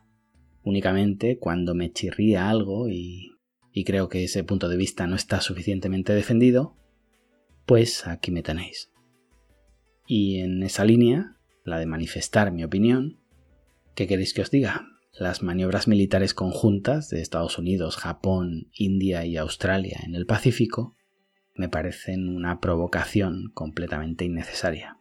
Únicamente 0.63 1.41
cuando 1.41 1.75
me 1.75 1.91
chirría 1.91 2.49
algo 2.49 2.89
y, 2.89 3.33
y 3.73 3.83
creo 3.83 4.09
que 4.09 4.23
ese 4.23 4.45
punto 4.45 4.69
de 4.69 4.77
vista 4.77 5.09
no 5.09 5.17
está 5.17 5.41
suficientemente 5.41 6.15
defendido, 6.15 6.77
pues 7.67 8.07
aquí 8.07 8.31
me 8.31 8.45
tenéis. 8.45 8.93
Y 10.07 10.39
en 10.39 10.63
esa 10.63 10.85
línea, 10.85 11.37
la 11.65 11.81
de 11.81 11.87
manifestar 11.87 12.53
mi 12.53 12.63
opinión, 12.63 13.19
¿qué 13.97 14.07
queréis 14.07 14.35
que 14.35 14.43
os 14.43 14.53
diga? 14.53 14.87
Las 15.19 15.43
maniobras 15.43 15.89
militares 15.89 16.33
conjuntas 16.33 17.09
de 17.09 17.21
Estados 17.21 17.59
Unidos, 17.59 17.97
Japón, 17.97 18.69
India 18.73 19.27
y 19.27 19.37
Australia 19.37 19.99
en 20.07 20.15
el 20.15 20.27
Pacífico 20.27 20.95
me 21.55 21.69
parecen 21.69 22.29
una 22.29 22.61
provocación 22.61 23.51
completamente 23.55 24.25
innecesaria. 24.25 24.97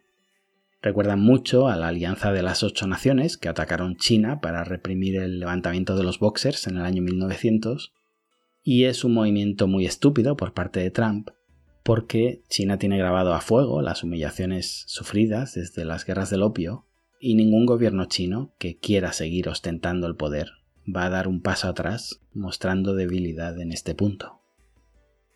Recuerdan 0.82 1.20
mucho 1.20 1.68
a 1.68 1.76
la 1.76 1.88
Alianza 1.88 2.32
de 2.32 2.42
las 2.42 2.64
Ocho 2.64 2.88
Naciones 2.88 3.36
que 3.36 3.48
atacaron 3.48 3.96
China 3.96 4.40
para 4.40 4.64
reprimir 4.64 5.16
el 5.16 5.38
levantamiento 5.38 5.96
de 5.96 6.02
los 6.02 6.18
Boxers 6.18 6.66
en 6.66 6.76
el 6.76 6.84
año 6.84 7.02
1900, 7.02 7.92
y 8.64 8.84
es 8.84 9.04
un 9.04 9.14
movimiento 9.14 9.68
muy 9.68 9.86
estúpido 9.86 10.36
por 10.36 10.54
parte 10.54 10.80
de 10.80 10.90
Trump, 10.90 11.30
porque 11.84 12.42
China 12.48 12.78
tiene 12.78 12.98
grabado 12.98 13.32
a 13.32 13.40
fuego 13.40 13.80
las 13.80 14.02
humillaciones 14.02 14.84
sufridas 14.88 15.54
desde 15.54 15.84
las 15.84 16.04
guerras 16.04 16.30
del 16.30 16.42
opio, 16.42 16.86
y 17.20 17.36
ningún 17.36 17.64
gobierno 17.64 18.06
chino 18.06 18.52
que 18.58 18.78
quiera 18.78 19.12
seguir 19.12 19.48
ostentando 19.48 20.08
el 20.08 20.16
poder 20.16 20.50
va 20.84 21.06
a 21.06 21.10
dar 21.10 21.28
un 21.28 21.40
paso 21.40 21.68
atrás 21.68 22.20
mostrando 22.32 22.94
debilidad 22.94 23.60
en 23.60 23.70
este 23.70 23.94
punto. 23.94 24.41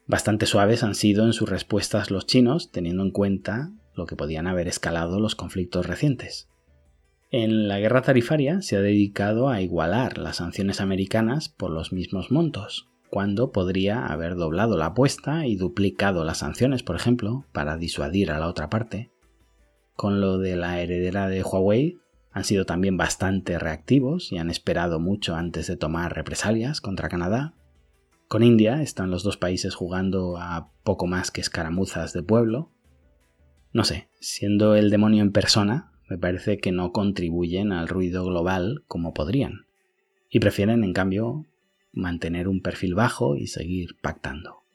Bastante 0.07 0.47
suaves 0.47 0.85
han 0.85 0.95
sido 0.95 1.25
en 1.25 1.33
sus 1.33 1.49
respuestas 1.49 2.11
los 2.11 2.27
chinos, 2.27 2.71
teniendo 2.71 3.03
en 3.03 3.11
cuenta 3.11 3.73
lo 3.95 4.07
que 4.07 4.15
podían 4.15 4.47
haber 4.47 4.69
escalado 4.69 5.19
los 5.19 5.35
conflictos 5.35 5.87
recientes. 5.87 6.49
En 7.33 7.67
la 7.67 7.81
guerra 7.81 8.03
tarifaria 8.03 8.63
se 8.63 8.77
ha 8.77 8.81
dedicado 8.81 9.49
a 9.49 9.61
igualar 9.61 10.19
las 10.19 10.37
sanciones 10.37 10.81
americanas 10.81 11.49
por 11.49 11.71
los 11.71 11.93
mismos 11.93 12.31
montos, 12.31 12.89
cuando 13.11 13.51
podría 13.51 14.07
haber 14.07 14.37
doblado 14.37 14.77
la 14.77 14.87
apuesta 14.87 15.45
y 15.47 15.57
duplicado 15.57 16.25
las 16.25 16.39
sanciones, 16.39 16.85
por 16.85 16.95
ejemplo, 16.95 17.45
para 17.53 17.77
disuadir 17.77 18.31
a 18.31 18.39
la 18.39 18.47
otra 18.47 18.71
parte. 18.71 19.11
Con 19.95 20.21
lo 20.21 20.39
de 20.39 20.55
la 20.55 20.81
heredera 20.81 21.29
de 21.29 21.43
Huawei, 21.43 21.99
han 22.31 22.45
sido 22.45 22.65
también 22.65 22.97
bastante 22.97 23.59
reactivos 23.59 24.31
y 24.31 24.39
han 24.39 24.51
esperado 24.51 25.01
mucho 25.01 25.35
antes 25.35 25.67
de 25.67 25.77
tomar 25.77 26.15
represalias 26.15 26.81
contra 26.81 27.09
Canadá, 27.09 27.55
con 28.29 28.43
India 28.43 28.83
están 28.83 29.11
los 29.11 29.23
dos 29.23 29.37
países 29.37 29.75
jugando 29.75 30.37
a 30.39 30.71
poco 30.83 31.07
más 31.07 31.31
que 31.31 31.41
escaramuzas 31.41 32.13
de 32.13 32.23
pueblo. 32.23 32.71
No 33.73 33.85
sé, 33.85 34.09
siendo 34.21 34.75
el 34.75 34.91
demonio 34.91 35.23
en 35.23 35.33
persona, 35.33 35.93
me 36.09 36.19
parece 36.19 36.59
que 36.59 36.73
no 36.73 36.93
contribuyen 36.93 37.73
al 37.73 37.89
ruido 37.89 38.25
global 38.25 38.85
como 38.87 39.15
podrían, 39.15 39.67
y 40.31 40.41
prefieren, 40.41 40.85
en 40.85 40.93
cambio, 40.93 41.47
mantener 41.93 42.49
un 42.49 42.61
perfil 42.61 42.95
bajo 42.95 43.37
y 43.37 43.47
seguir 43.47 43.97
pactando. 44.01 44.66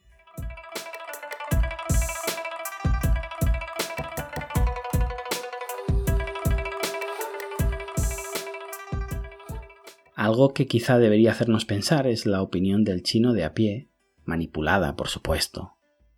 Algo 10.22 10.54
que 10.54 10.68
quizá 10.68 11.00
debería 11.00 11.32
hacernos 11.32 11.66
pensar 11.66 12.06
es 12.06 12.28
la 12.28 12.44
opinión 12.44 12.84
del 12.84 13.02
chino 13.02 13.34
de 13.34 13.44
a 13.44 13.56
pie, 13.56 13.90
manipulada, 14.24 14.96
por 14.96 15.08
supuesto, 15.08 15.78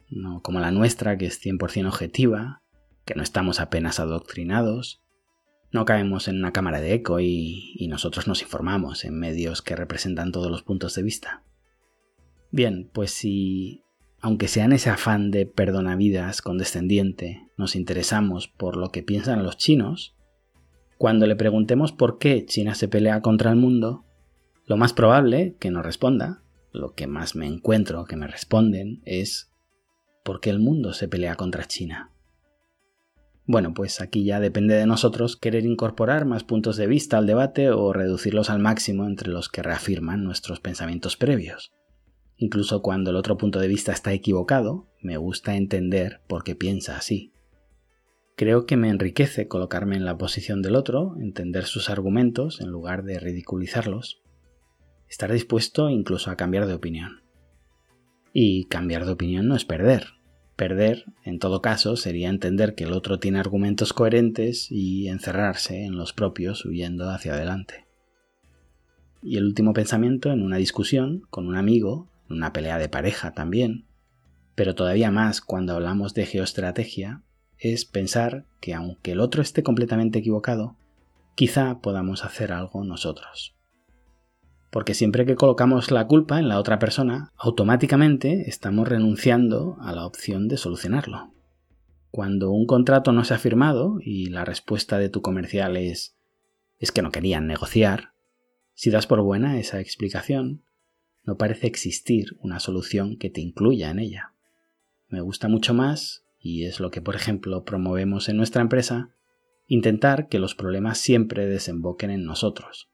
no 0.10 0.42
como 0.42 0.60
la 0.60 0.72
nuestra 0.72 1.18
que 1.18 1.28
es 1.28 1.42
100% 1.42 1.88
objetiva, 1.88 2.62
que 3.06 3.16
no 3.16 3.24
estamos 3.24 3.62
apenas 3.62 4.02
adoctrinados, 4.02 5.02
no 5.72 5.86
caemos 5.86 6.28
en 6.28 6.40
una 6.40 6.52
cámara 6.52 6.82
de 6.82 6.96
eco 6.96 7.22
y, 7.22 7.76
y, 7.76 7.88
nosotros 7.88 8.28
nos 8.28 8.42
informamos 8.42 9.06
en 9.06 9.18
medios 9.18 9.62
que 9.62 9.78
representan 9.78 10.34
todos 10.34 10.52
los 10.52 10.64
puntos 10.64 10.96
de 10.96 11.04
vista. 11.04 11.46
Bien, 12.52 12.90
pues 12.92 13.12
si, 13.12 13.84
aunque 14.20 14.50
sea 14.50 14.66
en 14.66 14.74
ese 14.74 14.90
afán 14.90 15.32
de 15.32 15.46
perdonavidas 15.46 16.42
condescendiente, 16.42 17.48
nos 17.58 17.74
interesamos 17.78 18.50
por 18.50 18.76
lo 18.76 18.90
que 18.90 19.02
piensan 19.02 19.44
los 19.44 19.56
chinos, 19.56 20.14
cuando 21.04 21.28
le 21.28 21.36
preguntemos 21.36 21.92
por 21.92 22.18
qué 22.18 22.46
China 22.46 22.76
se 22.76 22.88
pelea 22.88 23.20
contra 23.20 23.52
el 23.52 23.58
mundo, 23.58 24.06
lo 24.66 24.78
más 24.78 24.94
probable 24.94 25.58
que 25.60 25.70
nos 25.70 25.86
responda, 25.86 26.44
lo 26.72 26.94
que 26.94 27.08
más 27.08 27.36
me 27.36 27.46
encuentro 27.46 28.06
que 28.06 28.16
me 28.16 28.26
responden, 28.26 29.02
es 29.04 29.52
¿por 30.24 30.40
qué 30.40 30.50
el 30.50 30.60
mundo 30.60 30.94
se 30.94 31.10
pelea 31.10 31.36
contra 31.36 31.66
China? 31.66 32.14
Bueno, 33.46 33.74
pues 33.74 34.00
aquí 34.00 34.24
ya 34.24 34.40
depende 34.40 34.76
de 34.76 34.86
nosotros 34.86 35.36
querer 35.36 35.66
incorporar 35.66 36.24
más 36.24 36.46
puntos 36.46 36.78
de 36.78 36.88
vista 36.88 37.18
al 37.18 37.28
debate 37.28 37.70
o 37.70 37.92
reducirlos 37.92 38.50
al 38.50 38.60
máximo 38.60 39.06
entre 39.06 39.30
los 39.30 39.50
que 39.50 39.62
reafirman 39.62 40.24
nuestros 40.24 40.62
pensamientos 40.62 41.18
previos. 41.18 41.74
Incluso 42.38 42.82
cuando 42.82 43.10
el 43.10 43.18
otro 43.18 43.36
punto 43.36 43.60
de 43.60 43.68
vista 43.68 43.92
está 43.92 44.14
equivocado, 44.14 44.88
me 45.02 45.18
gusta 45.18 45.58
entender 45.58 46.22
por 46.30 46.46
qué 46.46 46.56
piensa 46.56 46.96
así. 46.96 47.34
Creo 48.36 48.66
que 48.66 48.78
me 48.78 48.90
enriquece 48.90 49.48
colocarme 49.48 49.96
en 49.96 50.06
la 50.06 50.18
posición 50.18 50.64
del 50.64 50.76
otro, 50.76 51.16
entender 51.20 51.66
sus 51.66 51.92
argumentos 51.92 52.62
en 52.62 52.70
lugar 52.70 53.04
de 53.04 53.20
ridiculizarlos, 53.20 54.24
estar 55.08 55.32
dispuesto 55.32 55.90
incluso 55.90 56.32
a 56.32 56.36
cambiar 56.36 56.66
de 56.66 56.74
opinión. 56.74 57.22
Y 58.34 58.66
cambiar 58.66 59.06
de 59.06 59.12
opinión 59.12 59.48
no 59.48 59.56
es 59.56 59.66
perder. 59.66 60.08
Perder, 60.56 61.06
en 61.24 61.38
todo 61.38 61.62
caso, 61.62 61.96
sería 61.96 62.30
entender 62.30 62.74
que 62.74 62.86
el 62.86 62.94
otro 62.94 63.20
tiene 63.20 63.40
argumentos 63.40 63.94
coherentes 63.94 64.72
y 64.72 65.08
encerrarse 65.08 65.84
en 65.86 65.96
los 65.96 66.14
propios 66.14 66.66
huyendo 66.66 67.10
hacia 67.10 67.34
adelante. 67.34 67.86
Y 69.22 69.38
el 69.38 69.46
último 69.46 69.74
pensamiento 69.74 70.32
en 70.32 70.42
una 70.42 70.58
discusión 70.58 71.22
con 71.30 71.48
un 71.48 71.56
amigo, 71.56 72.10
en 72.30 72.38
una 72.38 72.52
pelea 72.52 72.80
de 72.80 72.90
pareja 72.90 73.34
también, 73.34 73.86
pero 74.56 74.74
todavía 74.74 75.12
más 75.12 75.42
cuando 75.42 75.74
hablamos 75.74 76.14
de 76.14 76.26
geoestrategia, 76.26 77.22
es 77.64 77.86
pensar 77.86 78.46
que 78.60 78.74
aunque 78.74 79.14
el 79.14 79.22
otro 79.22 79.42
esté 79.42 79.64
completamente 79.64 80.20
equivocado, 80.20 80.76
quizá 81.34 81.80
podamos 81.80 82.26
hacer 82.26 82.52
algo 82.52 82.84
nosotros. 82.84 83.56
Porque 84.70 84.94
siempre 84.94 85.26
que 85.26 85.36
colocamos 85.36 85.90
la 85.90 86.06
culpa 86.08 86.40
en 86.40 86.50
la 86.50 86.60
otra 86.60 86.78
persona, 86.78 87.32
automáticamente 87.38 88.50
estamos 88.50 88.88
renunciando 88.88 89.78
a 89.80 89.94
la 89.94 90.06
opción 90.06 90.50
de 90.50 90.58
solucionarlo. 90.58 91.32
Cuando 92.12 92.52
un 92.52 92.66
contrato 92.66 93.14
no 93.14 93.24
se 93.24 93.34
ha 93.34 93.40
firmado 93.40 93.98
y 94.02 94.28
la 94.28 94.44
respuesta 94.44 94.98
de 94.98 95.10
tu 95.10 95.22
comercial 95.22 95.78
es 95.78 96.18
es 96.80 96.92
que 96.92 97.02
no 97.02 97.12
querían 97.12 97.48
negociar, 97.48 98.14
si 98.74 98.90
das 98.90 99.08
por 99.08 99.22
buena 99.22 99.58
esa 99.58 99.80
explicación, 99.80 100.66
no 101.24 101.38
parece 101.38 101.68
existir 101.68 102.36
una 102.40 102.60
solución 102.60 103.18
que 103.18 103.30
te 103.30 103.40
incluya 103.40 103.90
en 103.90 104.00
ella. 104.00 104.34
Me 105.08 105.22
gusta 105.22 105.48
mucho 105.48 105.74
más 105.74 106.23
y 106.44 106.66
es 106.66 106.82
lo 106.82 106.92
que 106.92 107.02
por 107.02 107.16
ejemplo 107.16 107.64
promovemos 107.64 108.28
en 108.28 108.36
nuestra 108.36 108.62
empresa, 108.62 109.10
intentar 109.66 110.28
que 110.28 110.40
los 110.40 110.56
problemas 110.56 110.98
siempre 110.98 111.48
desemboquen 111.48 112.12
en 112.12 112.26
nosotros, 112.26 112.90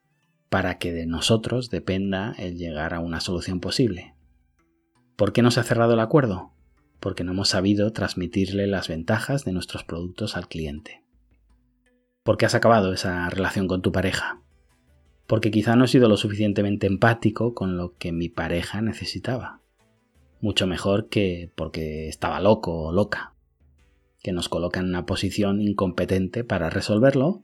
para 0.49 0.77
que 0.77 0.93
de 0.93 1.07
nosotros 1.07 1.71
dependa 1.71 2.35
el 2.37 2.57
llegar 2.57 2.93
a 2.93 2.99
una 2.99 3.19
solución 3.19 3.59
posible. 3.59 4.13
¿Por 5.15 5.33
qué 5.33 5.41
no 5.41 5.49
se 5.49 5.59
ha 5.59 5.63
cerrado 5.63 5.95
el 5.95 5.99
acuerdo? 5.99 6.53
Porque 6.99 7.23
no 7.23 7.31
hemos 7.31 7.49
sabido 7.49 7.91
transmitirle 7.91 8.67
las 8.67 8.87
ventajas 8.87 9.45
de 9.45 9.51
nuestros 9.51 9.83
productos 9.83 10.37
al 10.37 10.47
cliente. 10.47 11.03
¿Por 12.21 12.37
qué 12.37 12.45
has 12.45 12.53
acabado 12.53 12.93
esa 12.93 13.27
relación 13.31 13.67
con 13.67 13.81
tu 13.81 13.91
pareja? 13.91 14.43
Porque 15.25 15.49
quizá 15.49 15.75
no 15.75 15.85
he 15.85 15.87
sido 15.87 16.07
lo 16.07 16.17
suficientemente 16.17 16.85
empático 16.85 17.55
con 17.55 17.77
lo 17.77 17.95
que 17.95 18.11
mi 18.11 18.29
pareja 18.29 18.81
necesitaba. 18.81 19.61
Mucho 20.39 20.67
mejor 20.67 21.09
que 21.09 21.51
porque 21.55 22.07
estaba 22.07 22.39
loco 22.39 22.83
o 22.83 22.91
loca 22.91 23.33
que 24.21 24.31
nos 24.31 24.49
coloca 24.49 24.79
en 24.79 24.87
una 24.87 25.05
posición 25.05 25.61
incompetente 25.61 26.43
para 26.43 26.69
resolverlo 26.69 27.43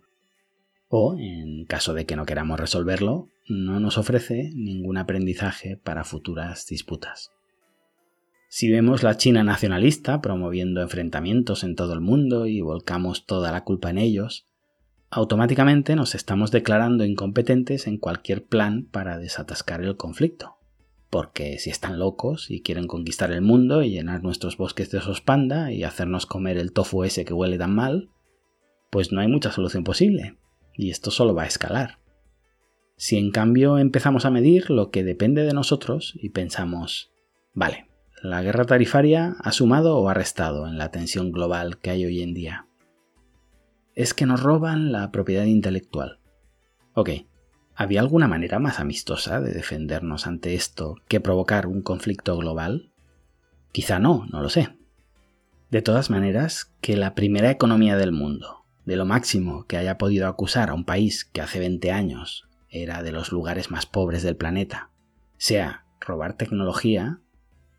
o, 0.88 1.17
en 1.17 1.65
caso 1.65 1.94
de 1.94 2.05
que 2.05 2.15
no 2.15 2.25
queramos 2.25 2.60
resolverlo, 2.60 3.29
no 3.48 3.79
nos 3.79 3.98
ofrece 3.98 4.51
ningún 4.55 4.98
aprendizaje 4.98 5.77
para 5.77 6.03
futuras 6.03 6.67
disputas. 6.67 7.32
Si 8.48 8.70
vemos 8.70 9.03
la 9.03 9.17
China 9.17 9.44
nacionalista 9.44 10.22
promoviendo 10.22 10.82
enfrentamientos 10.82 11.63
en 11.63 11.75
todo 11.75 11.94
el 11.94 12.01
mundo 12.01 12.46
y 12.46 12.62
volcamos 12.62 13.25
toda 13.25 13.51
la 13.51 13.63
culpa 13.63 13.89
en 13.89 13.98
ellos, 13.98 14.46
automáticamente 15.10 15.96
nos 15.96 16.15
estamos 16.15 16.51
declarando 16.51 17.03
incompetentes 17.03 17.88
en 17.88 17.98
cualquier 17.98 18.46
plan 18.46 18.86
para 18.86 19.17
desatascar 19.17 19.82
el 19.82 19.98
conflicto. 19.98 20.55
Porque 21.09 21.59
si 21.59 21.69
están 21.69 22.00
locos 22.00 22.51
y 22.51 22.62
quieren 22.62 22.88
conquistar 22.88 23.31
el 23.31 23.41
mundo 23.41 23.83
y 23.83 23.91
llenar 23.91 24.24
nuestros 24.24 24.57
bosques 24.57 24.91
de 24.91 24.97
osos 24.97 25.21
panda 25.21 25.71
y 25.71 25.83
hacernos 25.83 26.25
comer 26.25 26.57
el 26.57 26.74
tofu 26.74 27.03
ese 27.03 27.25
que 27.25 27.33
huele 27.33 27.57
tan 27.57 27.74
mal, 27.74 28.09
pues 28.89 29.12
no 29.12 29.21
hay 29.21 29.27
mucha 29.27 29.51
solución 29.51 29.83
posible. 29.83 30.38
Y 30.74 30.89
esto 30.89 31.12
solo 31.12 31.33
va 31.33 31.43
a 31.43 31.47
escalar. 31.47 32.00
Si 32.97 33.17
en 33.17 33.31
cambio 33.31 33.77
empezamos 33.77 34.25
a 34.25 34.31
medir 34.31 34.69
lo 34.69 34.89
que 34.89 35.03
depende 35.03 35.43
de 35.43 35.53
nosotros 35.53 36.13
y 36.15 36.29
pensamos, 36.29 37.12
vale, 37.53 37.89
la 38.21 38.41
guerra 38.41 38.65
tarifaria 38.65 39.35
ha 39.39 39.51
sumado 39.51 39.97
o 39.97 40.09
ha 40.09 40.13
restado 40.13 40.67
en 40.67 40.77
la 40.77 40.91
tensión 40.91 41.31
global 41.31 41.77
que 41.77 41.89
hay 41.89 42.05
hoy 42.05 42.21
en 42.21 42.33
día. 42.33 42.67
Es 43.95 44.13
que 44.13 44.25
nos 44.25 44.41
roban 44.41 44.91
la 44.91 45.12
propiedad 45.12 45.45
intelectual. 45.45 46.19
Ok, 46.93 47.09
¿había 47.75 48.00
alguna 48.00 48.27
manera 48.27 48.60
más 48.60 48.79
amistosa 48.79 49.41
de 49.41 49.53
defendernos 49.53 50.27
ante 50.27 50.55
esto 50.55 50.96
que 51.08 51.20
provocar 51.20 51.67
un 51.67 51.82
conflicto 51.82 52.38
global? 52.38 52.91
Quizá 53.72 54.00
no, 54.00 54.25
no 54.32 54.41
lo 54.41 54.50
sé. 54.50 54.75
De 55.70 55.82
todas 55.82 56.10
maneras, 56.10 56.72
que 56.82 56.96
la 56.96 57.15
primera 57.15 57.51
economía 57.51 57.98
del 57.98 58.12
mundo, 58.12 58.65
de 58.86 58.96
lo 58.96 59.05
máximo 59.05 59.65
que 59.65 59.77
haya 59.77 59.98
podido 59.98 60.27
acusar 60.27 60.70
a 60.70 60.74
un 60.74 60.86
país 60.86 61.25
que 61.25 61.41
hace 61.41 61.60
20 61.60 61.91
años 61.91 62.48
era 62.70 63.03
de 63.03 63.12
los 63.12 63.32
lugares 63.32 63.72
más 63.72 63.86
pobres 63.86 64.24
del 64.24 64.38
planeta, 64.38 64.89
sea 65.38 65.86
robar 66.00 66.34
tecnología, 66.34 67.20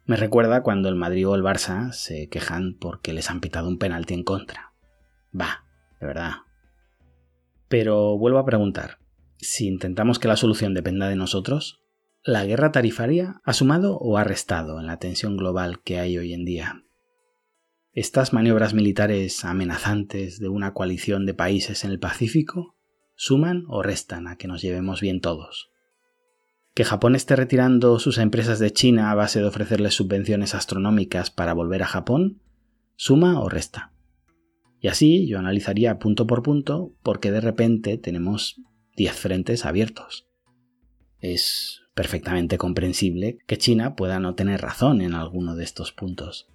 me 0.04 0.16
recuerda 0.16 0.62
cuando 0.62 0.88
el 0.88 0.94
Madrid 0.94 1.28
o 1.28 1.34
el 1.34 1.42
Barça 1.42 1.92
se 1.92 2.28
quejan 2.28 2.76
porque 2.78 3.12
les 3.12 3.30
han 3.30 3.40
pitado 3.40 3.68
un 3.68 3.78
penalti 3.78 4.14
en 4.14 4.22
contra. 4.22 4.72
Va, 5.38 5.64
de 6.00 6.06
verdad. 6.06 6.32
Pero 7.68 8.16
vuelvo 8.16 8.38
a 8.38 8.44
preguntar, 8.44 8.98
si 9.38 9.66
intentamos 9.66 10.18
que 10.18 10.28
la 10.28 10.36
solución 10.36 10.74
dependa 10.74 11.08
de 11.08 11.16
nosotros, 11.16 11.80
¿la 12.22 12.44
guerra 12.44 12.72
tarifaria 12.72 13.40
ha 13.44 13.52
sumado 13.52 13.96
o 13.98 14.18
ha 14.18 14.24
restado 14.24 14.80
en 14.80 14.86
la 14.86 14.98
tensión 14.98 15.36
global 15.36 15.82
que 15.82 15.98
hay 15.98 16.18
hoy 16.18 16.32
en 16.32 16.44
día? 16.44 16.84
¿Estas 17.92 18.32
maniobras 18.32 18.74
militares 18.74 19.44
amenazantes 19.44 20.38
de 20.38 20.48
una 20.48 20.74
coalición 20.74 21.24
de 21.26 21.34
países 21.34 21.84
en 21.84 21.90
el 21.90 21.98
Pacífico 21.98 22.76
suman 23.14 23.64
o 23.68 23.82
restan 23.82 24.28
a 24.28 24.36
que 24.36 24.48
nos 24.48 24.60
llevemos 24.62 25.00
bien 25.00 25.20
todos? 25.20 25.70
que 26.76 26.84
Japón 26.84 27.16
esté 27.16 27.36
retirando 27.36 27.98
sus 27.98 28.18
empresas 28.18 28.58
de 28.58 28.70
China 28.70 29.10
a 29.10 29.14
base 29.14 29.40
de 29.40 29.46
ofrecerles 29.46 29.94
subvenciones 29.94 30.54
astronómicas 30.54 31.30
para 31.30 31.54
volver 31.54 31.82
a 31.82 31.86
Japón, 31.86 32.42
suma 32.96 33.40
o 33.40 33.48
resta. 33.48 33.94
Y 34.78 34.88
así 34.88 35.26
yo 35.26 35.38
analizaría 35.38 35.98
punto 35.98 36.26
por 36.26 36.42
punto 36.42 36.92
por 37.02 37.18
qué 37.18 37.30
de 37.32 37.40
repente 37.40 37.96
tenemos 37.96 38.60
10 38.96 39.12
frentes 39.14 39.64
abiertos. 39.64 40.26
Es 41.20 41.82
perfectamente 41.94 42.58
comprensible 42.58 43.38
que 43.46 43.58
China 43.58 43.96
pueda 43.96 44.20
no 44.20 44.34
tener 44.34 44.60
razón 44.60 45.00
en 45.00 45.14
alguno 45.14 45.54
de 45.54 45.64
estos 45.64 45.92
puntos, 45.92 46.48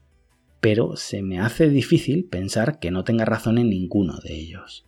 pero 0.59 0.95
se 0.95 1.21
me 1.21 1.39
hace 1.39 1.69
difícil 1.69 2.25
pensar 2.25 2.79
que 2.79 2.91
no 2.91 3.03
tenga 3.03 3.25
razón 3.25 3.57
en 3.57 3.69
ninguno 3.69 4.19
de 4.19 4.35
ellos. 4.35 4.85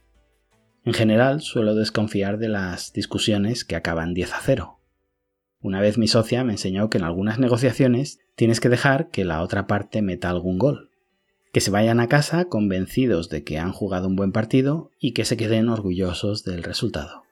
En 0.86 0.94
general 0.94 1.42
suelo 1.42 1.76
desconfiar 1.76 2.38
de 2.38 2.50
las 2.50 2.94
discusiones 2.94 3.64
que 3.64 3.76
acaban 3.76 4.14
10 4.14 4.34
a 4.34 4.40
0, 4.42 4.80
una 5.64 5.80
vez 5.80 5.98
mi 5.98 6.10
socia 6.10 6.44
me 6.44 6.52
enseñó 6.52 6.90
que 6.90 6.98
en 6.98 7.06
algunas 7.06 7.40
negociaciones 7.40 8.20
tienes 8.36 8.60
que 8.60 8.68
dejar 8.68 9.10
que 9.10 9.24
la 9.24 9.42
otra 9.42 9.66
parte 9.66 10.02
meta 10.02 10.30
algún 10.30 10.60
gol. 10.60 10.92
Que 11.54 11.62
se 11.62 11.72
vayan 11.72 12.02
a 12.02 12.10
casa 12.10 12.46
convencidos 12.46 13.30
de 13.30 13.46
que 13.46 13.60
han 13.60 13.72
jugado 13.72 14.10
un 14.10 14.18
buen 14.18 14.34
partido 14.34 14.92
y 15.00 15.14
que 15.14 15.24
se 15.24 15.38
queden 15.38 15.70
orgullosos 15.70 16.44
del 16.44 16.64
resultado. 16.64 17.23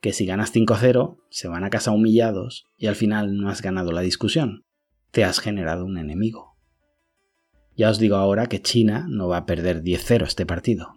Que 0.00 0.12
si 0.12 0.26
ganas 0.26 0.54
5-0, 0.54 1.18
se 1.30 1.48
van 1.48 1.64
a 1.64 1.70
casa 1.70 1.90
humillados 1.90 2.66
y 2.76 2.86
al 2.86 2.96
final 2.96 3.38
no 3.38 3.48
has 3.48 3.62
ganado 3.62 3.92
la 3.92 4.02
discusión. 4.02 4.64
Te 5.10 5.24
has 5.24 5.40
generado 5.40 5.84
un 5.84 5.98
enemigo. 5.98 6.56
Ya 7.76 7.90
os 7.90 7.98
digo 7.98 8.16
ahora 8.16 8.46
que 8.46 8.62
China 8.62 9.06
no 9.08 9.28
va 9.28 9.38
a 9.38 9.46
perder 9.46 9.82
10-0 9.82 10.24
este 10.24 10.46
partido. 10.46 10.96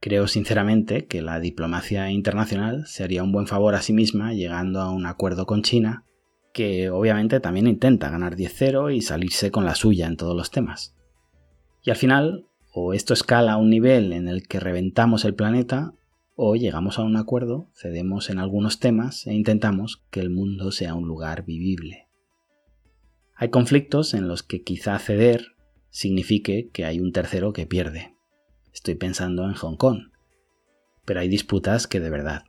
Creo 0.00 0.28
sinceramente 0.28 1.06
que 1.06 1.22
la 1.22 1.40
diplomacia 1.40 2.10
internacional 2.10 2.86
se 2.86 3.04
haría 3.04 3.22
un 3.22 3.32
buen 3.32 3.46
favor 3.46 3.74
a 3.74 3.82
sí 3.82 3.92
misma 3.92 4.34
llegando 4.34 4.80
a 4.80 4.90
un 4.90 5.06
acuerdo 5.06 5.46
con 5.46 5.62
China, 5.62 6.04
que 6.52 6.90
obviamente 6.90 7.40
también 7.40 7.66
intenta 7.66 8.10
ganar 8.10 8.36
10-0 8.36 8.94
y 8.94 9.00
salirse 9.00 9.50
con 9.50 9.64
la 9.64 9.74
suya 9.74 10.06
en 10.06 10.16
todos 10.16 10.36
los 10.36 10.50
temas. 10.50 10.94
Y 11.82 11.90
al 11.90 11.96
final, 11.96 12.46
o 12.72 12.92
esto 12.92 13.14
escala 13.14 13.54
a 13.54 13.56
un 13.56 13.70
nivel 13.70 14.12
en 14.12 14.28
el 14.28 14.46
que 14.46 14.60
reventamos 14.60 15.24
el 15.24 15.34
planeta, 15.34 15.94
o 16.36 16.56
llegamos 16.56 16.98
a 16.98 17.02
un 17.02 17.16
acuerdo, 17.16 17.70
cedemos 17.74 18.30
en 18.30 18.38
algunos 18.38 18.80
temas 18.80 19.26
e 19.26 19.34
intentamos 19.34 20.02
que 20.10 20.20
el 20.20 20.30
mundo 20.30 20.72
sea 20.72 20.94
un 20.94 21.06
lugar 21.06 21.44
vivible. 21.44 22.08
Hay 23.36 23.50
conflictos 23.50 24.14
en 24.14 24.28
los 24.28 24.42
que 24.42 24.62
quizá 24.62 24.98
ceder 24.98 25.54
signifique 25.90 26.70
que 26.72 26.84
hay 26.84 27.00
un 27.00 27.12
tercero 27.12 27.52
que 27.52 27.66
pierde. 27.66 28.16
Estoy 28.72 28.96
pensando 28.96 29.44
en 29.44 29.54
Hong 29.54 29.76
Kong. 29.76 30.10
Pero 31.04 31.20
hay 31.20 31.28
disputas 31.28 31.86
que 31.86 32.00
de 32.00 32.10
verdad, 32.10 32.44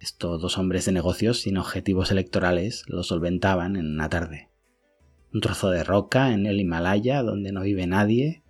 estos 0.00 0.40
dos 0.40 0.58
hombres 0.58 0.84
de 0.84 0.92
negocios 0.92 1.40
sin 1.40 1.56
objetivos 1.56 2.10
electorales 2.10 2.84
lo 2.88 3.02
solventaban 3.02 3.76
en 3.76 3.86
una 3.86 4.08
tarde. 4.08 4.48
Un 5.32 5.40
trozo 5.40 5.70
de 5.70 5.84
roca 5.84 6.32
en 6.32 6.46
el 6.46 6.60
Himalaya 6.60 7.22
donde 7.22 7.52
no 7.52 7.62
vive 7.62 7.86
nadie, 7.86 8.42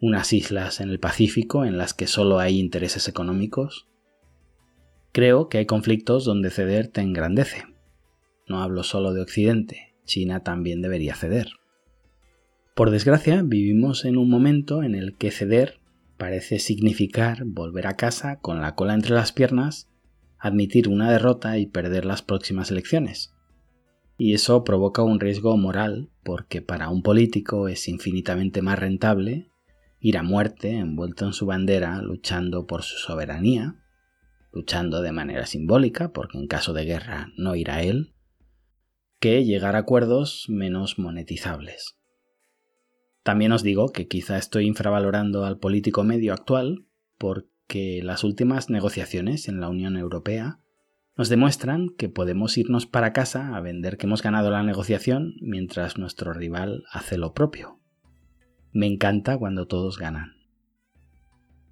unas 0.00 0.32
islas 0.32 0.80
en 0.80 0.90
el 0.90 0.98
Pacífico 0.98 1.64
en 1.64 1.78
las 1.78 1.94
que 1.94 2.06
solo 2.06 2.38
hay 2.38 2.58
intereses 2.58 3.08
económicos. 3.08 3.88
Creo 5.16 5.48
que 5.48 5.56
hay 5.56 5.64
conflictos 5.64 6.26
donde 6.26 6.50
ceder 6.50 6.88
te 6.88 7.00
engrandece. 7.00 7.64
No 8.46 8.62
hablo 8.62 8.82
solo 8.82 9.14
de 9.14 9.22
Occidente, 9.22 9.94
China 10.04 10.40
también 10.40 10.82
debería 10.82 11.14
ceder. 11.14 11.52
Por 12.74 12.90
desgracia, 12.90 13.40
vivimos 13.42 14.04
en 14.04 14.18
un 14.18 14.28
momento 14.28 14.82
en 14.82 14.94
el 14.94 15.16
que 15.16 15.30
ceder 15.30 15.80
parece 16.18 16.58
significar 16.58 17.44
volver 17.46 17.86
a 17.86 17.96
casa 17.96 18.40
con 18.40 18.60
la 18.60 18.74
cola 18.74 18.92
entre 18.92 19.14
las 19.14 19.32
piernas, 19.32 19.88
admitir 20.38 20.86
una 20.86 21.10
derrota 21.10 21.56
y 21.56 21.64
perder 21.64 22.04
las 22.04 22.20
próximas 22.20 22.70
elecciones. 22.70 23.32
Y 24.18 24.34
eso 24.34 24.64
provoca 24.64 25.02
un 25.02 25.18
riesgo 25.18 25.56
moral 25.56 26.10
porque 26.24 26.60
para 26.60 26.90
un 26.90 27.02
político 27.02 27.68
es 27.68 27.88
infinitamente 27.88 28.60
más 28.60 28.78
rentable 28.78 29.48
ir 29.98 30.18
a 30.18 30.22
muerte 30.22 30.72
envuelto 30.76 31.24
en 31.24 31.32
su 31.32 31.46
bandera 31.46 32.02
luchando 32.02 32.66
por 32.66 32.82
su 32.82 32.98
soberanía, 32.98 33.76
luchando 34.52 35.02
de 35.02 35.12
manera 35.12 35.46
simbólica 35.46 36.12
porque 36.12 36.38
en 36.38 36.46
caso 36.46 36.72
de 36.72 36.84
guerra 36.84 37.28
no 37.36 37.54
irá 37.56 37.82
él, 37.82 38.14
que 39.20 39.44
llegar 39.44 39.76
a 39.76 39.80
acuerdos 39.80 40.46
menos 40.48 40.98
monetizables. 40.98 41.96
También 43.22 43.52
os 43.52 43.62
digo 43.62 43.88
que 43.88 44.06
quizá 44.06 44.38
estoy 44.38 44.66
infravalorando 44.66 45.44
al 45.44 45.58
político 45.58 46.04
medio 46.04 46.32
actual 46.32 46.86
porque 47.18 48.00
las 48.02 48.22
últimas 48.22 48.70
negociaciones 48.70 49.48
en 49.48 49.60
la 49.60 49.68
Unión 49.68 49.96
Europea 49.96 50.60
nos 51.16 51.28
demuestran 51.28 51.88
que 51.96 52.08
podemos 52.08 52.56
irnos 52.58 52.86
para 52.86 53.12
casa 53.12 53.56
a 53.56 53.60
vender 53.60 53.96
que 53.96 54.06
hemos 54.06 54.22
ganado 54.22 54.50
la 54.50 54.62
negociación 54.62 55.34
mientras 55.40 55.98
nuestro 55.98 56.34
rival 56.34 56.84
hace 56.92 57.16
lo 57.16 57.32
propio. 57.32 57.80
Me 58.72 58.86
encanta 58.86 59.38
cuando 59.38 59.66
todos 59.66 59.98
ganan. 59.98 60.35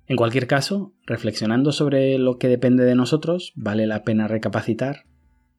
En 0.06 0.16
cualquier 0.16 0.46
caso, 0.46 0.92
reflexionando 1.06 1.72
sobre 1.72 2.18
lo 2.18 2.38
que 2.38 2.48
depende 2.48 2.84
de 2.84 2.94
nosotros, 2.94 3.52
vale 3.56 3.86
la 3.86 4.04
pena 4.04 4.28
recapacitar 4.28 5.06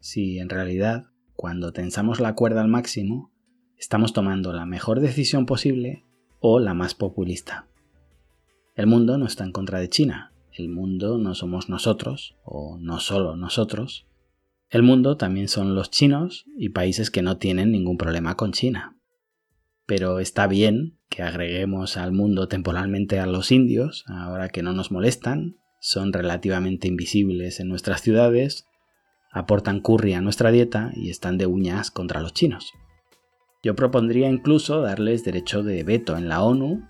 si 0.05 0.37
en 0.37 0.49
realidad, 0.49 1.07
cuando 1.33 1.73
tensamos 1.73 2.19
la 2.19 2.35
cuerda 2.35 2.61
al 2.61 2.67
máximo, 2.67 3.31
estamos 3.75 4.13
tomando 4.13 4.53
la 4.53 4.67
mejor 4.67 4.99
decisión 4.99 5.47
posible 5.47 6.05
o 6.39 6.59
la 6.59 6.75
más 6.75 6.93
populista. 6.93 7.67
El 8.75 8.85
mundo 8.85 9.17
no 9.17 9.25
está 9.25 9.45
en 9.45 9.51
contra 9.51 9.79
de 9.79 9.89
China, 9.89 10.31
el 10.51 10.69
mundo 10.69 11.17
no 11.17 11.33
somos 11.33 11.69
nosotros, 11.69 12.35
o 12.43 12.77
no 12.79 12.99
solo 12.99 13.35
nosotros. 13.35 14.05
El 14.69 14.83
mundo 14.83 15.17
también 15.17 15.47
son 15.47 15.73
los 15.73 15.89
chinos 15.89 16.45
y 16.55 16.69
países 16.69 17.09
que 17.09 17.23
no 17.23 17.37
tienen 17.37 17.71
ningún 17.71 17.97
problema 17.97 18.35
con 18.35 18.51
China. 18.51 18.94
Pero 19.85 20.19
está 20.19 20.47
bien 20.47 20.97
que 21.09 21.23
agreguemos 21.23 21.97
al 21.97 22.11
mundo 22.11 22.47
temporalmente 22.47 23.19
a 23.19 23.25
los 23.25 23.51
indios, 23.51 24.03
ahora 24.07 24.49
que 24.49 24.63
no 24.63 24.73
nos 24.73 24.91
molestan, 24.91 25.57
son 25.79 26.13
relativamente 26.13 26.87
invisibles 26.87 27.59
en 27.59 27.67
nuestras 27.67 28.01
ciudades, 28.01 28.65
aportan 29.31 29.81
curry 29.81 30.13
a 30.13 30.21
nuestra 30.21 30.51
dieta 30.51 30.91
y 30.95 31.09
están 31.09 31.37
de 31.37 31.45
uñas 31.45 31.91
contra 31.91 32.21
los 32.21 32.33
chinos. 32.33 32.71
Yo 33.63 33.75
propondría 33.75 34.29
incluso 34.29 34.81
darles 34.81 35.23
derecho 35.23 35.63
de 35.63 35.83
veto 35.83 36.17
en 36.17 36.29
la 36.29 36.43
ONU 36.43 36.87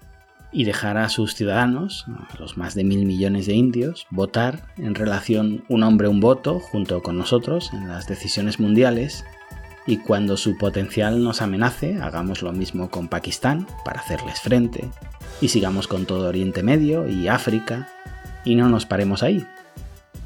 y 0.51 0.63
dejar 0.63 0.97
a 0.97 1.10
sus 1.10 1.36
ciudadanos, 1.36 2.05
a 2.08 2.38
los 2.39 2.58
más 2.58 2.75
de 2.75 2.86
mil 2.86 3.05
millones 3.05 3.45
de 3.45 3.55
indios, 3.55 4.08
votar 4.10 4.73
en 4.77 4.95
relación 4.95 5.65
un 5.67 5.84
hombre 5.84 6.08
un 6.08 6.21
voto 6.21 6.60
junto 6.60 7.01
con 7.01 7.17
nosotros 7.17 7.71
en 7.73 7.89
las 7.89 8.08
decisiones 8.08 8.60
mundiales 8.60 9.25
y 9.87 9.97
cuando 9.97 10.37
su 10.37 10.57
potencial 10.57 11.23
nos 11.23 11.41
amenace 11.41 11.97
hagamos 12.01 12.41
lo 12.41 12.51
mismo 12.51 12.89
con 12.89 13.07
Pakistán 13.07 13.67
para 13.83 14.01
hacerles 14.01 14.39
frente 14.39 14.89
y 15.41 15.49
sigamos 15.49 15.87
con 15.87 16.05
todo 16.05 16.27
Oriente 16.27 16.63
Medio 16.63 17.07
y 17.07 17.27
África 17.27 17.89
y 18.43 18.55
no 18.55 18.69
nos 18.69 18.85
paremos 18.85 19.23
ahí, 19.23 19.45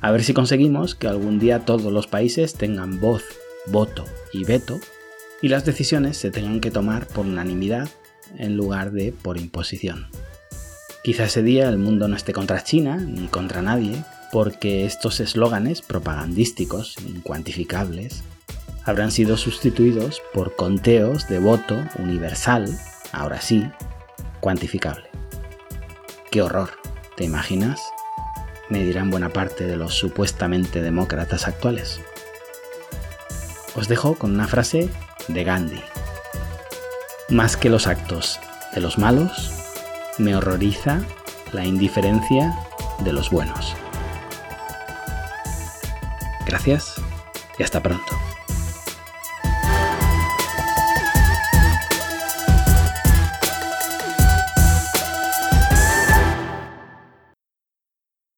A 0.01 0.11
ver 0.11 0.23
si 0.23 0.33
conseguimos 0.33 0.95
que 0.95 1.07
algún 1.07 1.39
día 1.39 1.65
todos 1.65 1.91
los 1.91 2.07
países 2.07 2.53
tengan 2.53 2.99
voz, 2.99 3.23
voto 3.67 4.05
y 4.33 4.45
veto 4.45 4.79
y 5.41 5.49
las 5.49 5.65
decisiones 5.65 6.17
se 6.17 6.31
tengan 6.31 6.61
que 6.61 6.71
tomar 6.71 7.07
por 7.07 7.25
unanimidad 7.25 7.89
en 8.37 8.55
lugar 8.55 8.91
de 8.91 9.11
por 9.11 9.37
imposición. 9.37 10.07
Quizá 11.03 11.25
ese 11.25 11.43
día 11.43 11.69
el 11.69 11.77
mundo 11.77 12.07
no 12.07 12.15
esté 12.15 12.33
contra 12.33 12.63
China 12.63 12.97
ni 12.97 13.27
contra 13.27 13.61
nadie, 13.61 14.03
porque 14.31 14.85
estos 14.85 15.19
eslóganes 15.19 15.81
propagandísticos 15.81 16.95
incuantificables 17.07 18.23
habrán 18.85 19.11
sido 19.11 19.37
sustituidos 19.37 20.21
por 20.33 20.55
conteos 20.55 21.27
de 21.27 21.39
voto 21.39 21.83
universal, 21.97 22.67
ahora 23.11 23.41
sí, 23.41 23.69
cuantificable. 24.39 25.09
¡Qué 26.31 26.41
horror! 26.41 26.71
¿Te 27.15 27.23
imaginas? 27.23 27.81
Me 28.69 28.83
dirán 28.83 29.09
buena 29.09 29.29
parte 29.29 29.65
de 29.65 29.75
los 29.75 29.95
supuestamente 29.95 30.81
demócratas 30.81 31.47
actuales. 31.47 31.99
Os 33.75 33.87
dejo 33.87 34.15
con 34.15 34.33
una 34.33 34.47
frase 34.47 34.89
de 35.27 35.43
Gandhi. 35.43 35.81
Más 37.29 37.57
que 37.57 37.69
los 37.69 37.87
actos 37.87 38.39
de 38.73 38.81
los 38.81 38.97
malos, 38.97 39.51
me 40.17 40.35
horroriza 40.35 41.01
la 41.51 41.65
indiferencia 41.65 42.55
de 42.99 43.13
los 43.13 43.29
buenos. 43.29 43.75
Gracias 46.45 46.95
y 47.57 47.63
hasta 47.63 47.81
pronto. 47.81 48.28